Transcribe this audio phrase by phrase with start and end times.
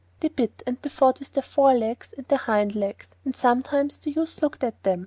[0.21, 3.99] They bit, and they fought with their fore legs and their hind legs, and sometimes
[3.99, 4.99] the youth looked at them.